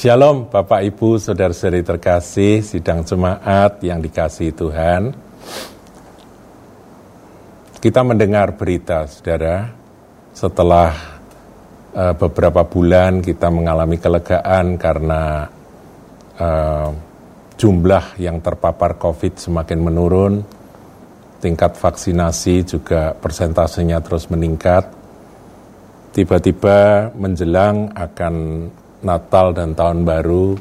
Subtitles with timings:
[0.00, 5.12] Shalom Bapak Ibu Saudara-saudari terkasih Sidang Jemaat yang dikasih Tuhan.
[7.76, 9.68] Kita mendengar berita saudara
[10.32, 10.96] Setelah
[11.92, 15.44] uh, beberapa bulan kita mengalami kelegaan karena
[16.40, 16.88] uh,
[17.60, 20.40] Jumlah yang terpapar COVID semakin menurun.
[21.44, 24.88] Tingkat vaksinasi juga persentasenya terus meningkat.
[26.16, 28.34] Tiba-tiba menjelang akan
[29.00, 30.56] Natal dan Tahun Baru,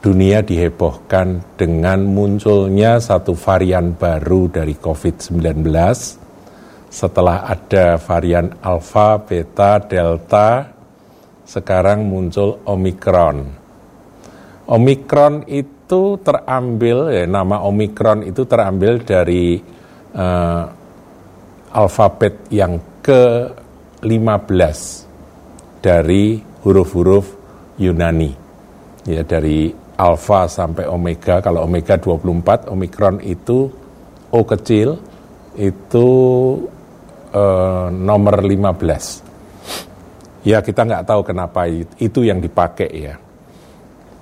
[0.00, 5.68] dunia dihebohkan dengan munculnya satu varian baru dari COVID-19
[6.90, 10.66] setelah ada varian Alpha, Beta, Delta,
[11.46, 13.46] sekarang muncul Omikron.
[14.66, 19.62] Omikron itu terambil, ya, nama Omikron itu terambil dari
[20.18, 20.62] uh,
[21.70, 24.78] alfabet yang ke-15
[25.78, 27.26] dari huruf-huruf
[27.80, 28.36] Yunani.
[29.08, 33.70] Ya dari alfa sampai omega, kalau omega 24, omikron itu
[34.30, 34.94] O kecil
[35.58, 36.08] itu
[37.34, 40.46] eh, nomor 15.
[40.46, 41.66] Ya kita nggak tahu kenapa
[41.98, 43.18] itu yang dipakai ya.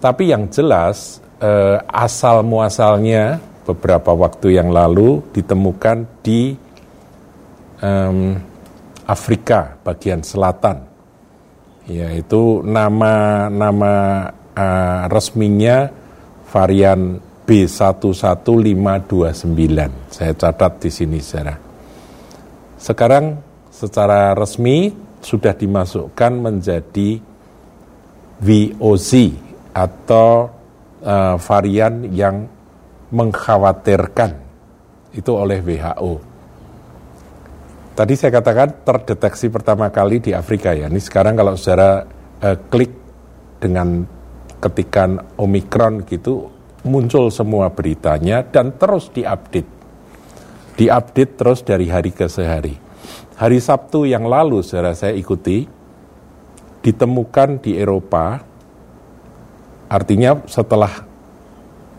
[0.00, 3.36] Tapi yang jelas eh, asal muasalnya
[3.69, 6.56] beberapa waktu yang lalu ditemukan di
[7.84, 8.33] um,
[9.05, 10.89] Afrika bagian selatan
[11.89, 15.89] Ya, itu nama nama uh, resminya
[16.53, 17.17] varian
[17.48, 18.77] B11529.
[20.12, 21.56] Saya catat di sini saudara.
[22.77, 23.41] Sekarang
[23.72, 24.92] secara resmi
[25.25, 27.25] sudah dimasukkan menjadi
[28.39, 29.11] VOC
[29.72, 30.53] atau
[31.00, 32.44] uh, varian yang
[33.09, 34.31] mengkhawatirkan
[35.16, 36.27] itu oleh WHO.
[37.98, 40.86] Tadi saya katakan terdeteksi pertama kali di Afrika ya.
[40.86, 42.06] Ini sekarang kalau saudara
[42.38, 42.94] uh, klik
[43.59, 44.06] dengan
[44.62, 46.47] ketikan Omikron gitu
[46.86, 49.66] muncul semua beritanya dan terus diupdate.
[50.78, 52.78] Diupdate terus dari hari ke sehari.
[53.34, 55.66] Hari Sabtu yang lalu saudara saya ikuti
[56.78, 58.38] ditemukan di Eropa
[59.91, 61.03] artinya setelah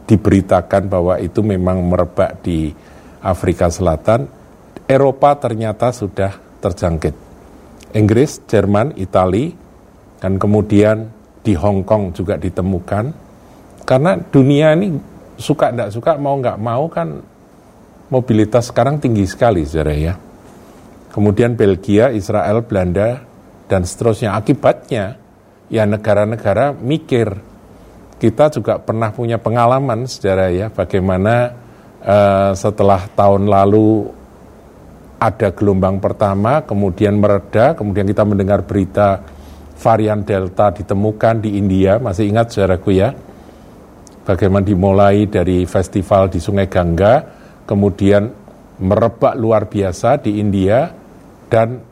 [0.08, 2.72] diberitakan bahwa itu memang merebak di
[3.20, 4.39] Afrika Selatan
[4.90, 6.34] Eropa ternyata sudah
[6.66, 7.14] terjangkit.
[7.94, 9.54] Inggris, Jerman, Itali,
[10.18, 11.14] dan kemudian
[11.46, 13.06] di Hong Kong juga ditemukan.
[13.86, 14.98] Karena dunia ini
[15.38, 17.22] suka tidak suka, mau nggak mau kan
[18.10, 20.18] mobilitas sekarang tinggi sekali, saudara ya.
[21.14, 23.22] Kemudian Belgia, Israel, Belanda,
[23.70, 24.34] dan seterusnya.
[24.34, 25.22] Akibatnya,
[25.70, 27.30] ya negara-negara mikir.
[28.18, 31.54] Kita juga pernah punya pengalaman, saudara ya, bagaimana
[32.02, 34.19] uh, setelah tahun lalu
[35.20, 39.20] ada gelombang pertama, kemudian mereda, kemudian kita mendengar berita
[39.76, 43.12] varian Delta ditemukan di India, masih ingat saudaraku ya?
[44.24, 47.20] Bagaimana dimulai dari festival di Sungai Gangga,
[47.68, 48.32] kemudian
[48.80, 50.88] merebak luar biasa di India,
[51.52, 51.84] dan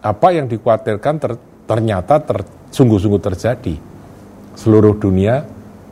[0.00, 1.32] apa yang dikhawatirkan ter,
[1.68, 3.76] ternyata ter, sungguh-sungguh terjadi.
[4.56, 5.44] Seluruh dunia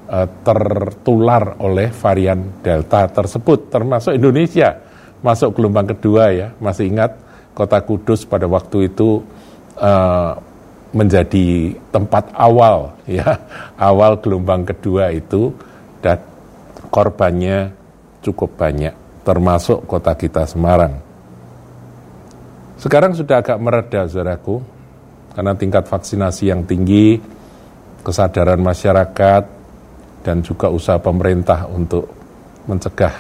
[0.08, 4.91] uh, tertular oleh varian Delta tersebut, termasuk Indonesia
[5.22, 6.48] masuk gelombang kedua ya.
[6.58, 7.16] Masih ingat
[7.54, 9.22] kota Kudus pada waktu itu
[9.78, 10.36] uh,
[10.92, 13.40] menjadi tempat awal ya,
[13.80, 15.56] awal gelombang kedua itu
[16.04, 16.20] dan
[16.92, 17.72] korbannya
[18.20, 18.92] cukup banyak,
[19.24, 21.00] termasuk kota kita Semarang.
[22.76, 24.58] Sekarang sudah agak mereda, saudaraku,
[25.32, 27.22] karena tingkat vaksinasi yang tinggi,
[28.02, 29.42] kesadaran masyarakat,
[30.26, 32.10] dan juga usaha pemerintah untuk
[32.66, 33.14] mencegah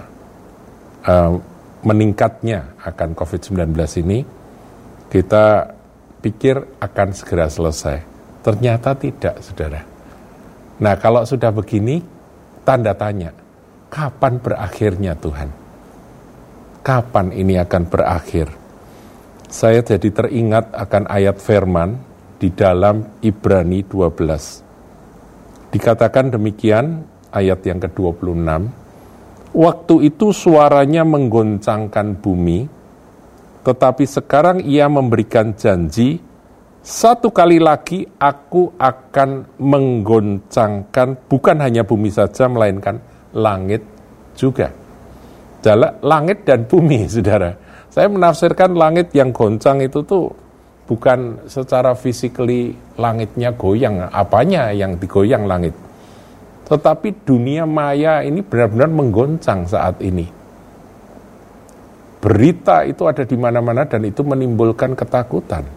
[1.06, 1.34] uh,
[1.82, 4.22] meningkatnya akan COVID-19 ini,
[5.10, 5.74] kita
[6.22, 7.98] pikir akan segera selesai.
[8.42, 9.82] Ternyata tidak, saudara.
[10.82, 12.02] Nah, kalau sudah begini,
[12.66, 13.34] tanda tanya,
[13.90, 15.50] kapan berakhirnya Tuhan?
[16.82, 18.50] Kapan ini akan berakhir?
[19.52, 22.00] Saya jadi teringat akan ayat firman
[22.40, 25.70] di dalam Ibrani 12.
[25.70, 28.81] Dikatakan demikian, ayat yang ke-26,
[29.52, 32.64] Waktu itu suaranya menggoncangkan bumi,
[33.60, 36.16] tetapi sekarang ia memberikan janji,
[36.80, 42.96] satu kali lagi aku akan menggoncangkan bukan hanya bumi saja, melainkan
[43.36, 43.84] langit
[44.40, 44.72] juga.
[45.60, 47.52] Jala, langit dan bumi, saudara.
[47.92, 50.32] Saya menafsirkan langit yang goncang itu tuh
[50.88, 55.76] bukan secara physically langitnya goyang, apanya yang digoyang langit
[56.72, 60.24] tetapi dunia maya ini benar-benar menggoncang saat ini.
[62.16, 65.68] Berita itu ada di mana-mana dan itu menimbulkan ketakutan.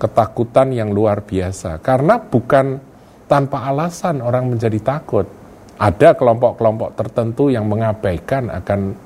[0.00, 1.84] Ketakutan yang luar biasa.
[1.84, 2.80] Karena bukan
[3.28, 5.28] tanpa alasan orang menjadi takut.
[5.76, 8.96] Ada kelompok-kelompok tertentu yang mengabaikan akan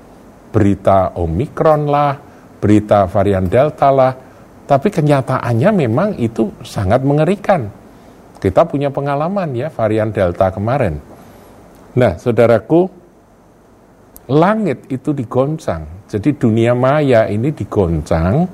[0.55, 2.15] berita Omikron lah,
[2.63, 4.15] berita varian Delta lah,
[4.63, 7.80] tapi kenyataannya memang itu sangat mengerikan.
[8.41, 10.97] Kita punya pengalaman ya varian Delta kemarin.
[11.93, 12.89] Nah, saudaraku,
[14.33, 16.09] langit itu digoncang.
[16.09, 18.49] Jadi dunia maya ini digoncang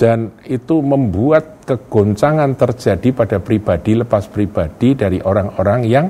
[0.00, 6.06] dan itu membuat kegoncangan terjadi pada pribadi lepas pribadi dari orang-orang yang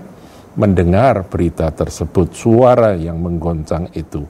[0.56, 4.24] mendengar berita tersebut, suara yang menggoncang itu.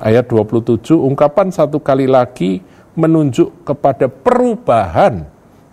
[0.00, 2.64] Ayat 27, ungkapan satu kali lagi
[2.96, 5.28] menunjuk kepada perubahan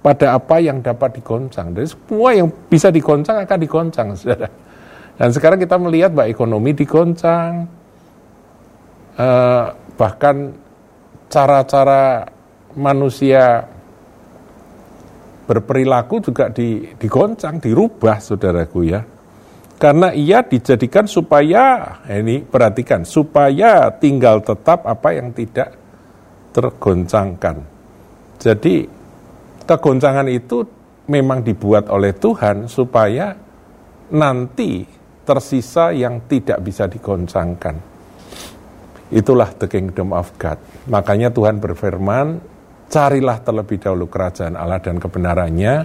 [0.07, 1.75] pada apa yang dapat digoncang.
[1.75, 4.47] Jadi semua yang bisa digoncang akan digoncang, saudara.
[5.19, 7.67] Dan sekarang kita melihat bahwa ekonomi digoncang,
[9.19, 9.65] eh,
[9.99, 10.55] bahkan
[11.27, 12.23] cara-cara
[12.79, 13.67] manusia
[15.43, 19.03] berperilaku juga di, digoncang, dirubah, saudaraku ya.
[19.75, 25.75] Karena ia dijadikan supaya, ini perhatikan, supaya tinggal tetap apa yang tidak
[26.55, 27.59] tergoncangkan.
[28.39, 28.96] Jadi
[29.67, 30.63] kegoncangan itu
[31.11, 33.35] memang dibuat oleh Tuhan supaya
[34.15, 34.87] nanti
[35.27, 37.75] tersisa yang tidak bisa digoncangkan.
[39.11, 40.59] Itulah the kingdom of God.
[40.87, 42.39] Makanya Tuhan berfirman,
[42.87, 45.75] carilah terlebih dahulu kerajaan Allah dan kebenarannya,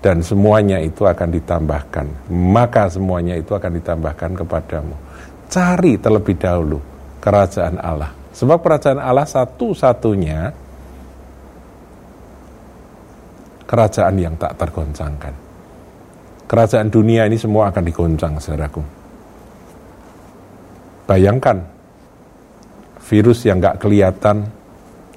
[0.00, 2.32] dan semuanya itu akan ditambahkan.
[2.32, 4.96] Maka semuanya itu akan ditambahkan kepadamu.
[5.48, 6.80] Cari terlebih dahulu
[7.20, 8.12] kerajaan Allah.
[8.36, 10.65] Sebab kerajaan Allah satu-satunya
[13.66, 15.34] kerajaan yang tak tergoncangkan.
[16.46, 18.82] Kerajaan dunia ini semua akan digoncang, saudaraku.
[21.10, 21.58] Bayangkan,
[23.02, 24.46] virus yang gak kelihatan,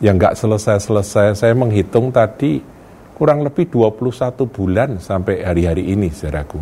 [0.01, 1.37] yang nggak selesai-selesai.
[1.37, 2.57] Saya menghitung tadi
[3.13, 6.57] kurang lebih 21 bulan sampai hari-hari ini, saudaraku.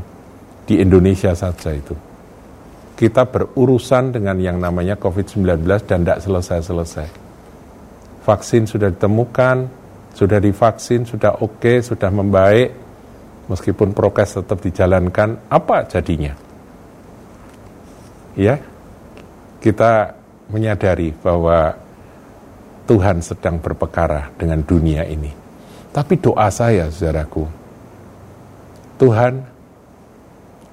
[0.68, 1.96] Di Indonesia saja itu.
[2.98, 7.08] Kita berurusan dengan yang namanya COVID-19 dan tidak selesai-selesai.
[8.26, 9.77] Vaksin sudah ditemukan,
[10.18, 12.74] sudah divaksin, sudah oke, okay, sudah membaik,
[13.46, 16.34] meskipun prokes tetap dijalankan, apa jadinya?
[18.34, 18.58] Ya,
[19.62, 20.18] kita
[20.50, 21.78] menyadari bahwa
[22.90, 25.30] Tuhan sedang berpekara dengan dunia ini.
[25.94, 27.46] Tapi doa saya, saudaraku,
[28.98, 29.34] Tuhan,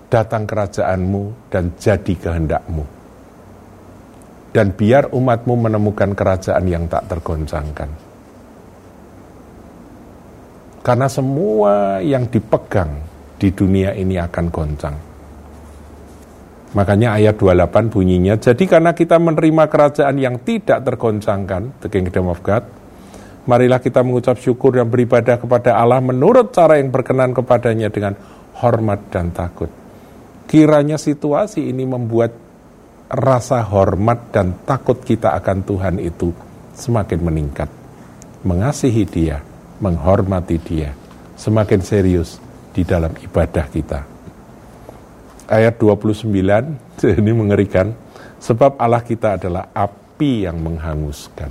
[0.09, 2.85] datang kerajaanmu dan jadi kehendakmu.
[4.57, 8.04] Dan biar umatmu menemukan kerajaan yang tak tergoncangkan.
[10.85, 13.01] Karena semua yang dipegang
[13.41, 15.15] di dunia ini akan goncang
[16.75, 22.43] Makanya ayat 28 bunyinya, jadi karena kita menerima kerajaan yang tidak tergoncangkan, the kingdom of
[22.43, 22.67] God,
[23.47, 28.19] marilah kita mengucap syukur dan beribadah kepada Allah menurut cara yang berkenan kepadanya dengan
[28.59, 29.71] hormat dan takut.
[30.51, 32.35] Kiranya situasi ini membuat
[33.07, 36.35] rasa hormat dan takut kita akan Tuhan itu
[36.75, 37.71] semakin meningkat.
[38.43, 39.39] Mengasihi dia,
[39.83, 40.95] menghormati dia,
[41.35, 42.39] semakin serius
[42.71, 44.15] di dalam ibadah kita
[45.49, 46.29] ayat 29
[47.21, 47.93] ini mengerikan
[48.41, 51.51] sebab Allah kita adalah api yang menghanguskan.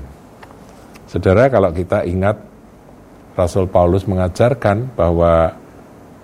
[1.10, 2.42] Saudara kalau kita ingat
[3.34, 5.58] Rasul Paulus mengajarkan bahwa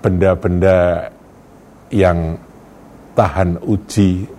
[0.01, 1.09] benda-benda
[1.89, 2.37] yang
[3.17, 4.29] tahan uji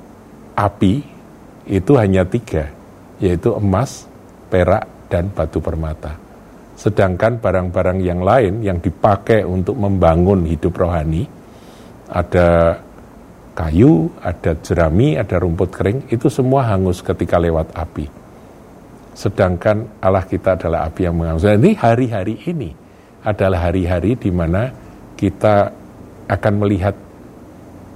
[0.55, 1.03] api
[1.67, 2.71] itu hanya tiga,
[3.19, 4.07] yaitu emas,
[4.51, 6.15] perak, dan batu permata.
[6.81, 11.29] Sedangkan barang-barang yang lain yang dipakai untuk membangun hidup rohani,
[12.09, 12.81] ada
[13.53, 18.09] kayu, ada jerami, ada rumput kering, itu semua hangus ketika lewat api.
[19.13, 21.45] Sedangkan Allah kita adalah api yang mengangus.
[21.45, 22.73] Jadi hari-hari ini
[23.29, 24.73] adalah hari-hari di mana
[25.21, 25.69] kita
[26.33, 26.97] akan melihat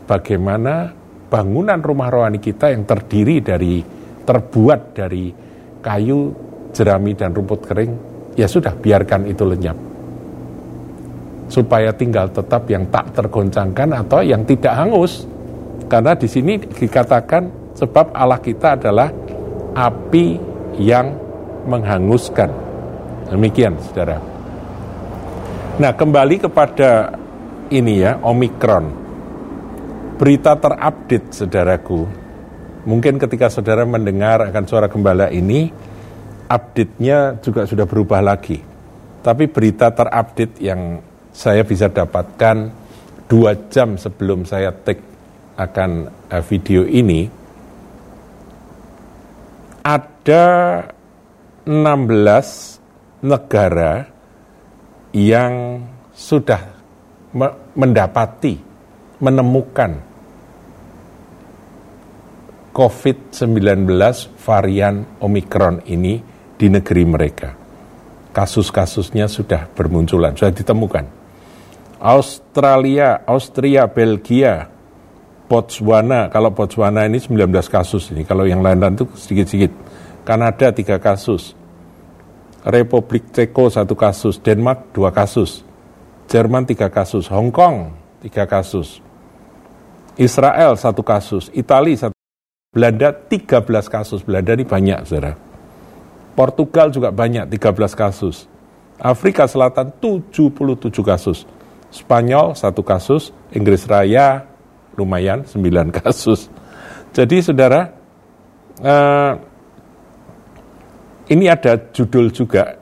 [0.04, 0.92] bagaimana
[1.32, 3.80] bangunan rumah rohani kita yang terdiri dari
[4.28, 5.32] terbuat dari
[5.80, 6.36] kayu,
[6.76, 9.78] jerami dan rumput kering, ya sudah biarkan itu lenyap.
[11.50, 15.26] Supaya tinggal tetap yang tak tergoncangkan atau yang tidak hangus.
[15.86, 19.12] Karena di sini dikatakan sebab Allah kita adalah
[19.74, 20.26] api
[20.80, 21.14] yang
[21.66, 22.50] menghanguskan.
[23.30, 24.20] Demikian, saudara.
[25.74, 27.18] Nah, kembali kepada
[27.72, 29.02] ini ya, Omikron.
[30.14, 32.06] Berita terupdate, saudaraku.
[32.84, 35.72] Mungkin ketika saudara mendengar akan suara gembala ini,
[36.48, 38.60] update-nya juga sudah berubah lagi.
[39.24, 41.00] Tapi berita terupdate yang
[41.32, 42.56] saya bisa dapatkan
[43.26, 45.00] dua jam sebelum saya take
[45.54, 47.30] akan uh, video ini
[49.84, 50.46] ada
[51.64, 54.04] 16 negara
[55.14, 56.60] yang sudah
[57.76, 58.56] mendapati,
[59.20, 59.92] menemukan
[62.74, 63.86] COVID-19
[64.40, 67.54] varian Omikron ini di negeri mereka.
[68.34, 71.06] Kasus-kasusnya sudah bermunculan, sudah ditemukan.
[72.02, 74.68] Australia, Austria, Belgia,
[75.46, 79.72] Botswana, kalau Botswana ini 19 kasus ini, kalau yang lain-lain itu sedikit-sedikit.
[80.24, 81.52] Kanada 3 kasus,
[82.64, 85.60] Republik Ceko satu kasus, Denmark dua kasus,
[86.32, 87.92] Jerman tiga kasus, Hong Kong
[88.24, 89.04] tiga kasus,
[90.16, 92.16] Israel satu kasus, Italia satu
[92.72, 95.36] Belanda 13 kasus, Belanda ini banyak saudara.
[96.34, 98.50] Portugal juga banyak 13 kasus.
[98.98, 101.46] Afrika Selatan 77 kasus.
[101.94, 104.50] Spanyol satu kasus, Inggris Raya
[104.98, 106.50] lumayan 9 kasus.
[107.14, 107.94] Jadi saudara,
[108.82, 109.32] eh,
[111.30, 112.74] ini ada judul juga,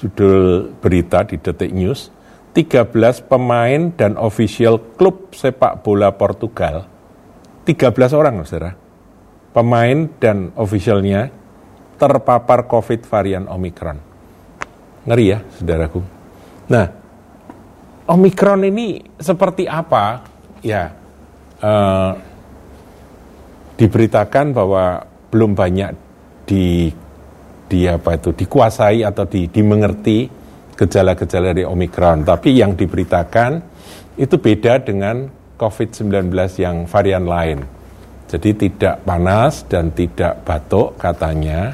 [0.00, 2.08] judul berita di Detik News,
[2.56, 6.88] 13 pemain dan official klub sepak bola Portugal,
[7.68, 8.72] 13 orang, saudara,
[9.52, 11.28] pemain dan officialnya
[11.96, 13.98] terpapar COVID varian Omikron.
[15.04, 16.00] Ngeri ya, saudaraku.
[16.70, 16.86] Nah,
[18.08, 20.24] Omikron ini seperti apa?
[20.64, 20.92] Ya,
[21.60, 22.12] eh,
[23.76, 25.90] diberitakan bahwa belum banyak
[26.46, 26.92] di
[27.64, 30.28] di apa itu dikuasai atau di, dimengerti
[30.76, 32.22] gejala-gejala dari Omikron.
[32.22, 33.52] Tapi yang diberitakan
[34.20, 35.26] itu beda dengan
[35.58, 37.58] COVID-19 yang varian lain.
[38.28, 41.70] Jadi tidak panas dan tidak batuk katanya,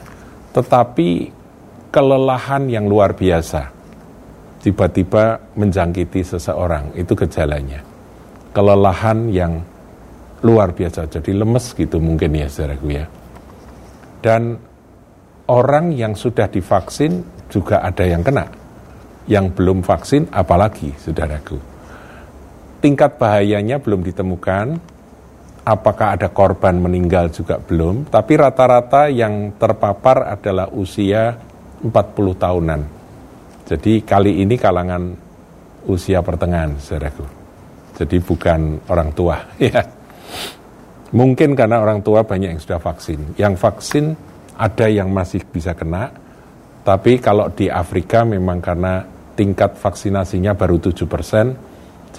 [0.50, 1.30] tetapi
[1.90, 3.70] kelelahan yang luar biasa.
[4.60, 7.80] Tiba-tiba menjangkiti seseorang, itu gejalanya.
[8.52, 9.64] Kelelahan yang
[10.44, 13.04] luar biasa, jadi lemes gitu mungkin ya saudaraku ya.
[14.20, 14.60] Dan
[15.48, 18.52] orang yang sudah divaksin juga ada yang kena.
[19.24, 21.56] Yang belum vaksin apalagi, saudaraku.
[22.84, 24.76] Tingkat bahayanya belum ditemukan,
[25.70, 31.38] apakah ada korban meninggal juga belum, tapi rata-rata yang terpapar adalah usia
[31.78, 31.94] 40
[32.34, 32.80] tahunan.
[33.70, 35.14] Jadi kali ini kalangan
[35.86, 37.22] usia pertengahan, saudaraku.
[37.94, 39.78] Jadi bukan orang tua, ya.
[41.14, 43.38] Mungkin karena orang tua banyak yang sudah vaksin.
[43.38, 44.04] Yang vaksin
[44.58, 46.10] ada yang masih bisa kena,
[46.82, 49.06] tapi kalau di Afrika memang karena
[49.38, 51.54] tingkat vaksinasinya baru 7 persen,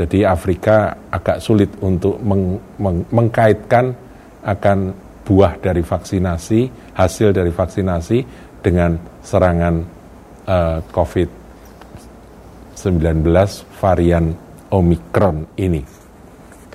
[0.01, 3.93] jadi Afrika agak sulit untuk meng, meng, mengkaitkan
[4.41, 8.25] akan buah dari vaksinasi, hasil dari vaksinasi
[8.65, 9.85] dengan serangan
[10.49, 13.29] uh, COVID-19
[13.77, 14.33] varian
[14.73, 15.85] Omikron ini.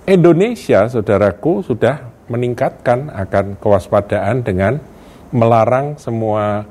[0.06, 1.98] Indonesia, saudaraku, sudah
[2.30, 4.78] meningkatkan akan kewaspadaan dengan
[5.34, 6.62] melarang semua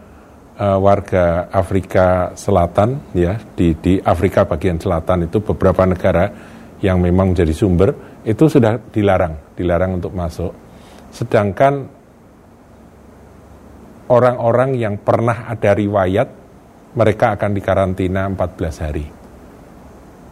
[0.59, 6.31] uh, warga Afrika Selatan ya di di Afrika bagian selatan itu beberapa negara
[6.83, 10.51] yang memang menjadi sumber itu sudah dilarang, dilarang untuk masuk.
[11.13, 11.87] Sedangkan
[14.09, 16.27] orang-orang yang pernah ada riwayat
[16.95, 19.05] mereka akan dikarantina 14 hari.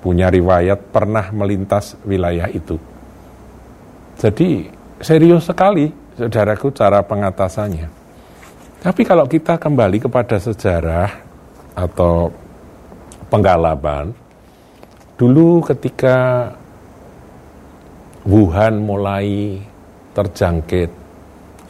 [0.03, 2.75] Punya riwayat pernah melintas wilayah itu.
[4.19, 4.67] Jadi
[4.99, 5.87] serius sekali
[6.19, 8.02] saudaraku cara pengatasannya.
[8.83, 11.07] Tapi kalau kita kembali kepada sejarah
[11.71, 12.27] atau
[13.31, 14.11] penggalaban,
[15.15, 16.51] dulu ketika
[18.27, 19.55] Wuhan mulai
[20.11, 20.91] terjangkit,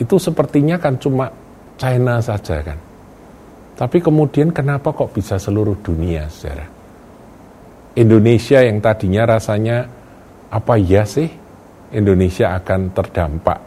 [0.01, 1.29] itu sepertinya kan cuma
[1.77, 2.81] China saja kan.
[3.77, 6.69] Tapi kemudian kenapa kok bisa seluruh dunia sejarah?
[7.93, 9.85] Indonesia yang tadinya rasanya
[10.49, 11.29] apa ya sih
[11.93, 13.61] Indonesia akan terdampak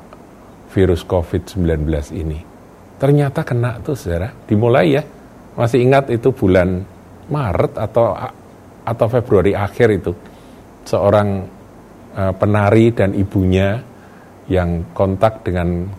[0.74, 2.55] virus COVID-19 ini?
[2.96, 5.02] Ternyata kena tuh saudara, dimulai ya.
[5.56, 6.80] Masih ingat itu bulan
[7.28, 8.16] Maret atau
[8.86, 10.12] atau Februari akhir itu.
[10.86, 11.28] Seorang
[12.16, 13.80] uh, penari dan ibunya
[14.48, 15.90] yang kontak dengan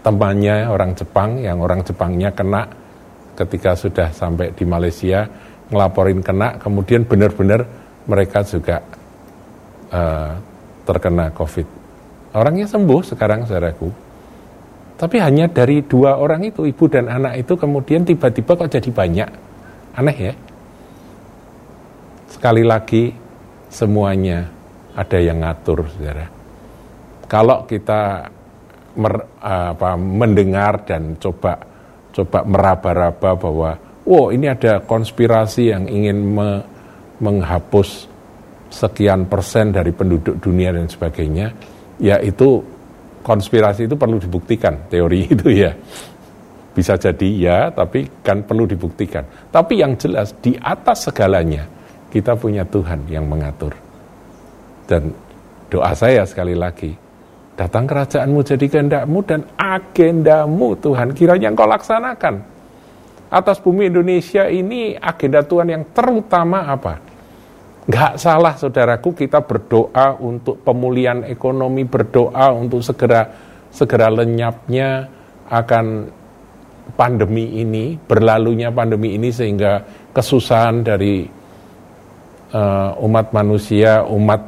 [0.00, 2.70] temannya orang Jepang, yang orang Jepangnya kena
[3.36, 5.28] ketika sudah sampai di Malaysia,
[5.68, 7.66] ngelaporin kena, kemudian benar-benar
[8.06, 8.80] mereka juga
[9.90, 10.32] uh,
[10.86, 11.66] terkena COVID.
[12.38, 14.05] Orangnya sembuh sekarang saudaraku
[14.96, 19.30] tapi hanya dari dua orang itu, ibu dan anak itu kemudian tiba-tiba kok jadi banyak.
[19.96, 20.34] Aneh ya.
[22.32, 23.12] Sekali lagi
[23.68, 24.48] semuanya
[24.96, 26.26] ada yang ngatur, saudara.
[27.28, 28.24] Kalau kita
[28.96, 31.60] mer, apa, mendengar dan coba
[32.16, 33.70] coba meraba-raba bahwa,
[34.08, 36.64] wow ini ada konspirasi yang ingin me,
[37.20, 38.08] menghapus
[38.72, 41.52] sekian persen dari penduduk dunia dan sebagainya,
[42.00, 42.64] ya itu
[43.26, 45.74] konspirasi itu perlu dibuktikan, teori itu ya.
[46.70, 49.26] Bisa jadi ya, tapi kan perlu dibuktikan.
[49.50, 51.66] Tapi yang jelas di atas segalanya
[52.14, 53.74] kita punya Tuhan yang mengatur.
[54.86, 55.10] Dan
[55.72, 56.94] doa saya sekali lagi,
[57.58, 62.54] datang kerajaanmu jadi kehendakmu dan agendamu Tuhan kiranya engkau laksanakan.
[63.26, 67.02] Atas bumi Indonesia ini agenda Tuhan yang terutama apa?
[67.86, 73.30] Gak salah saudaraku kita berdoa untuk pemulihan ekonomi, berdoa untuk segera
[73.70, 75.06] segera lenyapnya
[75.46, 76.10] akan
[76.98, 81.30] pandemi ini, berlalunya pandemi ini sehingga kesusahan dari
[82.50, 84.42] uh, umat manusia, umat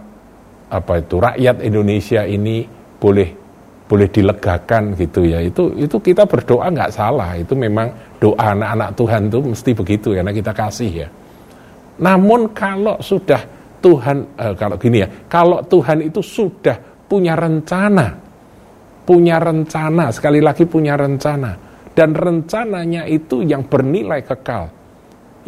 [0.69, 2.67] apa itu rakyat Indonesia ini
[2.99, 3.31] boleh
[3.89, 5.41] boleh dilegakan gitu ya.
[5.47, 7.39] Itu itu kita berdoa nggak salah.
[7.39, 11.09] Itu memang doa anak-anak Tuhan itu mesti begitu karena kita kasih ya.
[11.99, 13.43] Namun kalau sudah
[13.79, 18.07] Tuhan uh, kalau gini ya, kalau Tuhan itu sudah punya rencana,
[19.07, 21.57] punya rencana sekali lagi punya rencana
[21.97, 24.79] dan rencananya itu yang bernilai kekal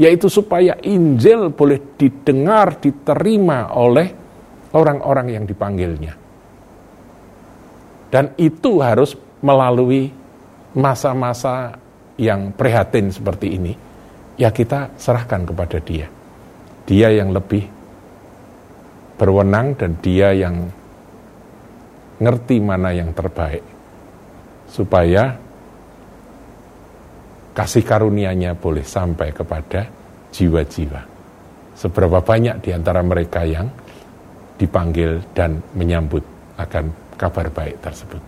[0.00, 4.08] yaitu supaya Injil boleh didengar, diterima oleh
[4.72, 6.16] orang-orang yang dipanggilnya.
[8.08, 9.12] Dan itu harus
[9.44, 10.08] melalui
[10.72, 11.76] masa-masa
[12.16, 13.72] yang prihatin seperti ini,
[14.40, 16.08] ya kita serahkan kepada dia.
[16.90, 17.62] Dia yang lebih
[19.14, 20.66] berwenang dan dia yang
[22.18, 23.62] ngerti mana yang terbaik.
[24.66, 25.38] Supaya
[27.54, 29.86] kasih karunia-Nya boleh sampai kepada
[30.34, 31.02] jiwa-jiwa.
[31.78, 33.70] Seberapa banyak di antara mereka yang
[34.58, 36.26] dipanggil dan menyambut
[36.58, 38.22] akan kabar baik tersebut.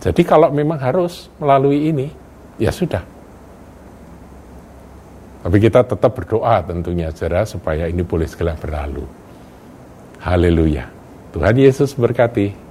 [0.00, 2.08] Jadi kalau memang harus melalui ini,
[2.56, 3.19] ya sudah.
[5.40, 9.04] Tapi kita tetap berdoa tentunya saudara supaya ini boleh segera berlalu.
[10.20, 10.84] Haleluya.
[11.32, 12.69] Tuhan Yesus berkati.